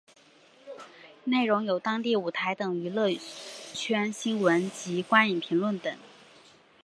[1.25, 3.11] 内容有当地舞台等娱乐
[3.71, 5.95] 圈新闻及观影评论等。